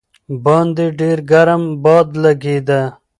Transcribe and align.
باندې 0.43 0.85
ډېر 0.99 1.17
ګرم 1.31 1.63
باد 1.83 2.07
لګېده. 2.23 2.81